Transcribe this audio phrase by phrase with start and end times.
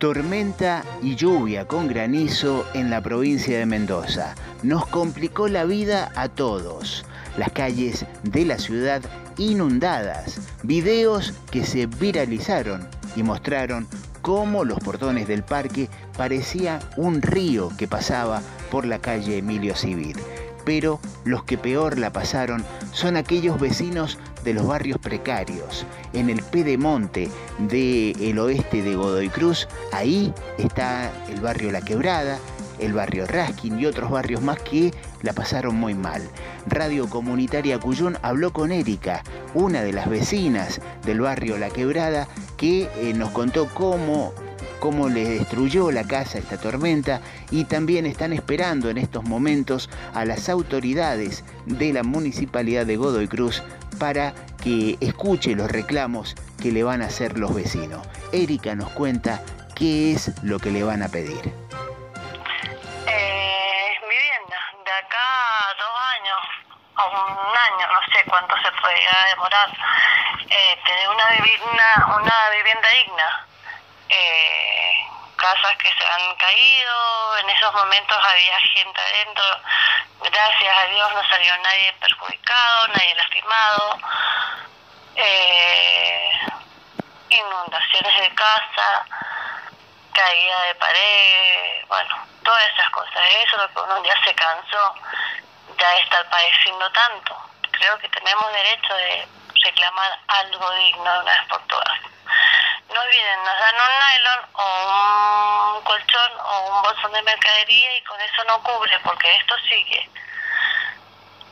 [0.00, 4.34] Tormenta y lluvia con granizo en la provincia de Mendoza.
[4.62, 7.04] Nos complicó la vida a todos.
[7.36, 9.02] Las calles de la ciudad
[9.36, 10.40] inundadas.
[10.62, 13.86] Videos que se viralizaron y mostraron
[14.22, 18.40] cómo los portones del parque parecía un río que pasaba
[18.70, 20.16] por la calle Emilio Civil.
[20.64, 26.42] Pero los que peor la pasaron son aquellos vecinos de los barrios precarios, en el
[26.42, 27.28] pedemonte
[27.58, 29.68] del oeste de Godoy Cruz.
[29.92, 32.38] Ahí está el barrio La Quebrada,
[32.78, 36.22] el barrio Raskin y otros barrios más que la pasaron muy mal.
[36.66, 39.22] Radio Comunitaria Cuyón habló con Erika,
[39.54, 44.32] una de las vecinas del barrio La Quebrada, que eh, nos contó cómo
[44.80, 47.20] cómo destruyó la casa esta tormenta
[47.50, 53.28] y también están esperando en estos momentos a las autoridades de la municipalidad de Godoy
[53.28, 53.62] Cruz
[54.00, 54.32] para
[54.64, 58.04] que escuche los reclamos que le van a hacer los vecinos.
[58.32, 59.40] Erika nos cuenta
[59.76, 61.54] qué es lo que le van a pedir.
[63.06, 66.40] Eh, vivienda, de acá a dos años,
[66.96, 69.68] o un año, no sé cuánto se puede llegar a demorar,
[70.48, 73.46] eh, tener una, vivienda, una vivienda digna
[74.08, 74.99] eh,
[75.40, 79.44] casas que se han caído, en esos momentos había gente adentro,
[80.20, 83.98] gracias a Dios no salió nadie perjudicado, nadie lastimado,
[85.16, 86.40] eh,
[87.30, 89.06] inundaciones de casa,
[90.12, 94.94] caída de pared, bueno, todas esas cosas, eso es lo que uno ya se cansó
[95.78, 97.36] ya estar padeciendo tanto.
[97.70, 99.26] Creo que tenemos derecho de
[99.64, 102.19] reclamar algo digno de una vez por todas
[103.00, 108.02] nos vienen, nos dan un nylon o un colchón o un bolsón de mercadería y
[108.02, 110.10] con eso no cubre porque esto sigue.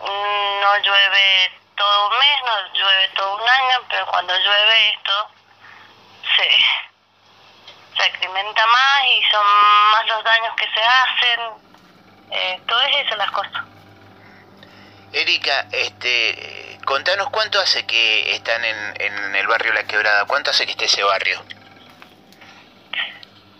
[0.00, 5.30] No llueve todo un mes, no llueve todo un año, pero cuando llueve esto
[6.36, 6.48] se,
[7.96, 9.46] se más y son
[9.92, 11.40] más los daños que se hacen.
[12.32, 13.75] Eh, todo es eso las cosas.
[15.16, 20.66] Erika, este, Contanos cuánto hace que están en, en el barrio La Quebrada, cuánto hace
[20.66, 21.42] que esté ese barrio.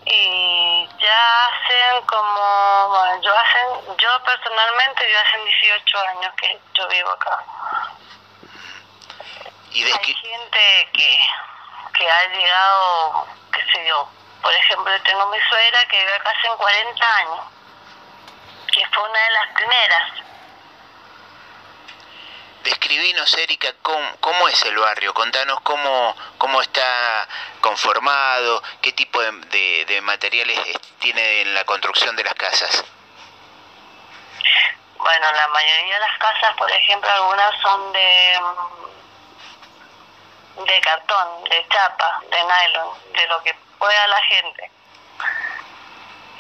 [0.05, 6.89] Y ya hacen como, bueno, yo hacen, yo personalmente yo hacen 18 años que yo
[6.89, 7.45] vivo acá.
[9.73, 11.19] ¿Y de Hay gente que,
[11.95, 14.09] que ha llegado, qué sé yo,
[14.43, 17.41] por ejemplo, tengo mi suegra que vive acá hace 40 años,
[18.71, 20.27] que fue una de las primeras
[22.67, 27.29] Describinos, Erika, cómo, es el barrio, contanos cómo, cómo está
[27.61, 30.59] conformado, qué tipo de, materiales
[30.99, 32.85] tiene en la construcción de las casas.
[34.99, 38.41] Bueno, la mayoría de las casas, por ejemplo, algunas son de
[40.67, 44.71] de cartón, de chapa, de nylon, de lo que pueda la gente.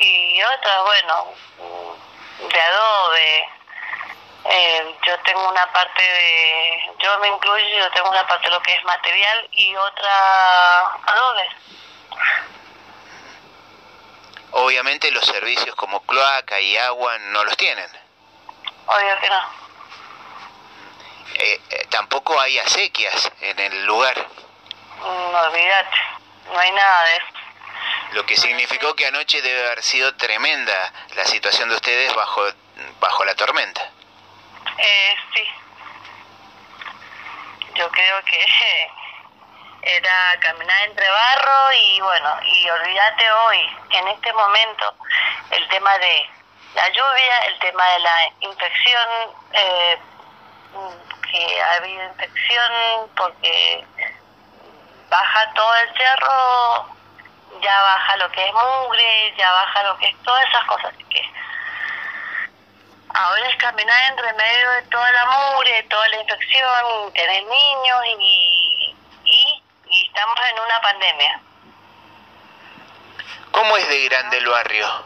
[0.00, 1.34] Y otras, bueno,
[2.48, 3.48] de adobe,
[4.50, 8.62] eh, yo tengo una parte de, yo me incluyo, yo tengo una parte de lo
[8.62, 11.48] que es material y otra adobe.
[14.52, 17.90] Obviamente los servicios como cloaca y agua no los tienen.
[18.86, 19.66] Obvio que no.
[21.34, 24.26] Eh, eh, tampoco hay acequias en el lugar.
[25.00, 25.96] No, olvídate,
[26.52, 27.26] no hay nada de eso.
[28.12, 32.46] Lo que significó que anoche debe haber sido tremenda la situación de ustedes bajo,
[33.00, 33.90] bajo la tormenta.
[34.78, 35.48] Eh, sí.
[37.75, 38.47] Yo creo que
[39.82, 44.94] era caminar entre barro y bueno, y olvídate hoy, en este momento,
[45.50, 46.31] el tema de
[46.75, 49.09] la lluvia, el tema de la infección,
[49.53, 49.98] eh,
[51.31, 53.84] que ha habido infección porque
[55.08, 56.97] baja todo el cerro,
[57.62, 60.94] ya baja lo que es mugre, ya baja lo que es todas esas cosas.
[61.08, 61.22] que
[63.15, 68.94] Ahora es caminar entre medio de toda la mugre, toda la infección, tener niños y,
[69.25, 69.62] y,
[70.06, 71.41] estamos en una pandemia.
[73.53, 75.05] ¿Cómo es de grande el barrio?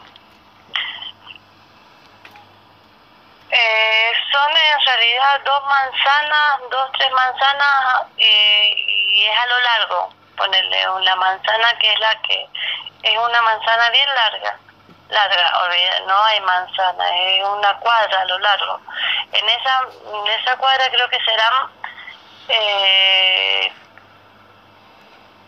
[3.50, 10.14] Eh, son en realidad dos manzanas, dos, tres manzanas eh, y es a lo largo.
[10.36, 12.48] Ponerle una manzana que es la que
[13.02, 14.58] es una manzana bien larga
[15.10, 15.52] larga,
[16.06, 18.80] no hay manzana, es una cuadra a lo largo.
[19.32, 21.70] En esa, en esa cuadra creo que serán
[22.48, 23.72] eh,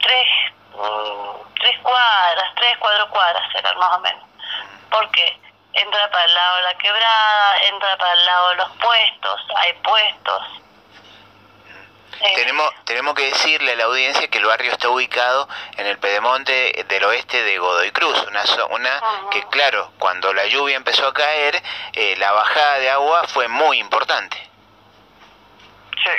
[0.00, 0.28] tres,
[0.74, 4.24] mm, tres cuadras, tres, cuatro cuadras serán más o menos.
[4.90, 5.40] Porque
[5.72, 9.72] entra para el lado de la quebrada, entra para el lado de los puestos, hay
[9.74, 10.42] puestos.
[12.34, 16.84] Tenemos, tenemos que decirle a la audiencia que el barrio está ubicado en el pedemonte
[16.88, 21.60] del oeste de Godoy Cruz, una, una que claro, cuando la lluvia empezó a caer,
[21.92, 24.36] eh, la bajada de agua fue muy importante.
[25.96, 26.10] Sí.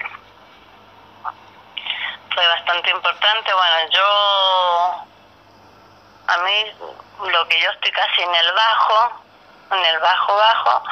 [2.33, 3.53] Fue bastante importante.
[3.53, 5.05] Bueno, yo,
[6.27, 6.73] a mí,
[7.31, 9.21] lo que yo estoy casi en el bajo,
[9.71, 10.83] en el bajo bajo,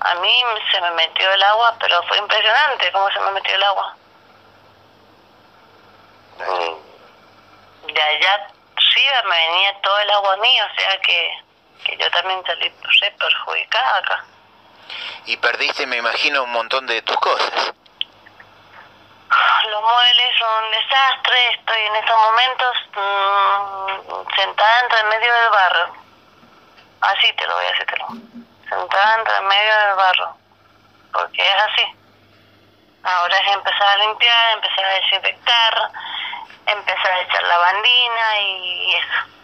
[0.00, 3.62] a mí se me metió el agua, pero fue impresionante cómo se me metió el
[3.64, 3.96] agua.
[7.86, 8.46] De allá
[8.76, 11.38] arriba me venía todo el agua mío, o sea que,
[11.84, 14.24] que yo también salí re perjudicada acá.
[15.26, 17.74] Y perdiste, me imagino, un montón de tus cosas.
[19.68, 25.94] Los muebles son un desastre, estoy en estos momentos mmm, sentada entre medio del barro.
[27.00, 27.86] Así te lo voy a decir,
[28.68, 30.36] sentada entre medio del barro,
[31.12, 32.01] porque es así.
[33.04, 35.90] Ahora es empezar a limpiar, empezar a desinfectar,
[36.66, 39.41] empezar a echar la bandina y eso.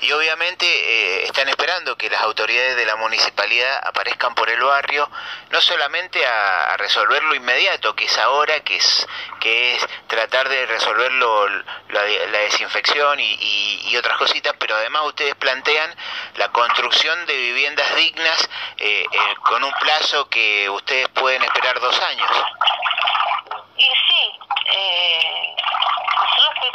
[0.00, 5.10] Y obviamente eh, están esperando que las autoridades de la municipalidad aparezcan por el barrio,
[5.50, 9.06] no solamente a, resolver lo inmediato, que es ahora, que es,
[9.40, 12.02] que es tratar de resolver la,
[12.38, 15.92] desinfección y, otras cositas, pero además ustedes plantean
[16.36, 22.00] la construcción de viviendas dignas eh, eh, con un plazo que ustedes pueden esperar dos
[22.00, 22.30] años.
[23.76, 24.38] Y sí,
[24.72, 25.54] eh,
[26.16, 26.74] nosotros,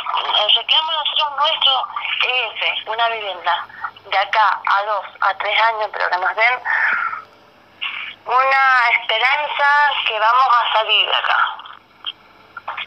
[0.49, 1.87] el reclamo nosotros nuestro
[2.25, 3.65] es ese, una vivienda
[4.05, 6.59] de acá a dos, a tres años, pero que nos den
[8.25, 11.57] una esperanza que vamos a salir de acá.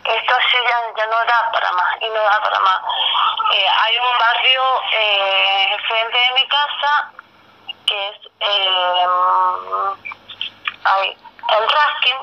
[0.05, 0.57] Esto sí
[0.97, 2.83] ya, no da para más y no da para más.
[3.53, 7.11] Eh, hay un barrio eh, frente de mi casa
[7.87, 9.07] que es eh,
[10.85, 11.17] hay,
[11.49, 12.17] el Raskin,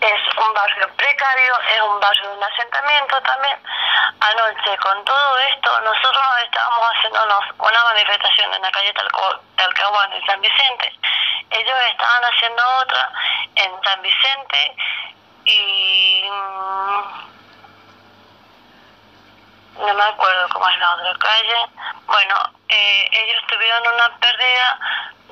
[0.00, 3.58] es un barrio precario, es un barrio de un asentamiento también.
[4.20, 8.94] Anoche, con todo esto, nosotros estábamos haciéndonos una manifestación en la calle
[9.56, 10.92] Talcahuano en San Vicente.
[11.50, 13.12] Ellos estaban haciendo otra
[13.56, 14.76] en San Vicente
[15.44, 17.02] y mm,
[19.86, 21.66] no me acuerdo cómo es la otra calle.
[22.06, 22.34] Bueno,
[22.68, 24.78] eh, ellos tuvieron una pérdida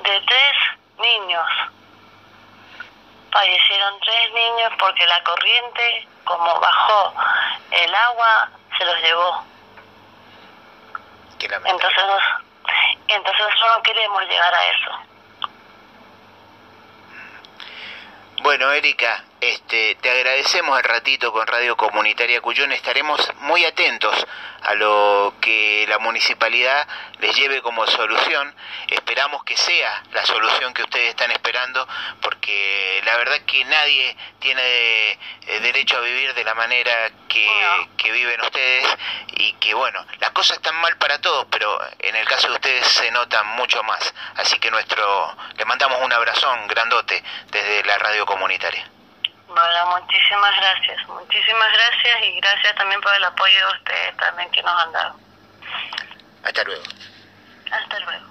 [0.03, 0.57] de tres
[0.97, 1.47] niños
[3.37, 7.13] fallecieron tres niños porque la corriente, como bajó
[7.69, 9.45] el agua, se los llevó.
[11.39, 12.03] Entonces,
[13.07, 14.91] entonces nosotros no queremos llegar a eso.
[18.41, 22.71] Bueno, Erika, este, te agradecemos el ratito con Radio Comunitaria Cuyón.
[22.71, 24.25] Estaremos muy atentos
[24.63, 26.87] a lo que la municipalidad
[27.19, 28.55] les lleve como solución.
[28.89, 31.87] Esperamos que sea la solución que ustedes están esperando,
[32.21, 37.47] porque la verdad que nadie tiene eh, derecho a vivir de la manera que,
[37.97, 38.87] que viven ustedes
[39.33, 42.87] y que bueno, las cosas están mal para todos, pero en el caso de ustedes
[42.87, 44.13] se nota mucho más.
[44.35, 48.96] Así que nuestro, le mandamos un abrazón grandote desde la radio comunitaria.
[49.57, 54.61] Bueno, muchísimas gracias, muchísimas gracias y gracias también por el apoyo de ustedes también que
[54.61, 55.15] nos han dado.
[56.43, 56.83] Hasta luego.
[57.71, 58.25] Hasta luego.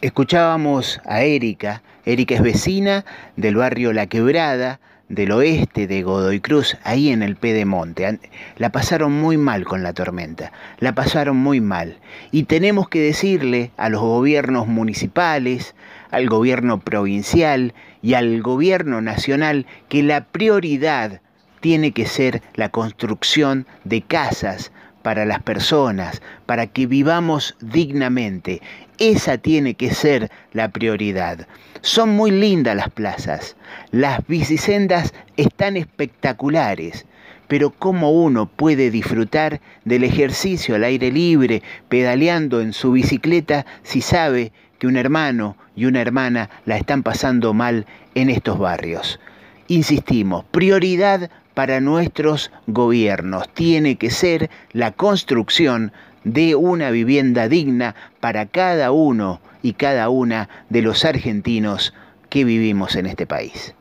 [0.00, 1.82] Escuchábamos a Erika.
[2.06, 3.04] Erika es vecina
[3.36, 8.18] del barrio La Quebrada, del oeste de Godoy Cruz, ahí en el Pedemonte.
[8.56, 11.98] La pasaron muy mal con la tormenta, la pasaron muy mal.
[12.30, 15.74] Y tenemos que decirle a los gobiernos municipales,
[16.10, 21.20] al gobierno provincial y al gobierno nacional que la prioridad
[21.60, 28.62] tiene que ser la construcción de casas para las personas, para que vivamos dignamente.
[29.02, 31.48] Esa tiene que ser la prioridad.
[31.80, 33.56] Son muy lindas las plazas,
[33.90, 37.04] las bicisendas están espectaculares,
[37.48, 44.02] pero ¿cómo uno puede disfrutar del ejercicio al aire libre, pedaleando en su bicicleta, si
[44.02, 49.18] sabe que un hermano y una hermana la están pasando mal en estos barrios?
[49.66, 55.92] Insistimos, prioridad para nuestros gobiernos tiene que ser la construcción
[56.24, 61.94] de una vivienda digna para cada uno y cada una de los argentinos
[62.28, 63.74] que vivimos en este país.